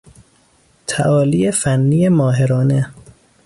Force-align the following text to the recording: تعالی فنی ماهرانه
تعالی 0.87 1.51
فنی 1.51 2.09
ماهرانه 2.09 2.93